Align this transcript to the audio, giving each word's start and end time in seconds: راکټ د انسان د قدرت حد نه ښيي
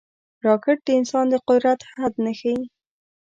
راکټ 0.45 0.79
د 0.85 0.89
انسان 0.99 1.25
د 1.29 1.35
قدرت 1.47 1.79
حد 1.93 2.13
نه 2.25 2.31
ښيي 2.39 2.59